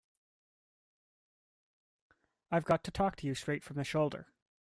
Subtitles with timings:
[2.49, 4.29] I've got to talk to you straight from the shoulder.